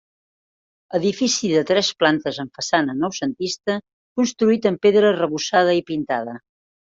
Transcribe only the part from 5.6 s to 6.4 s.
i pintada.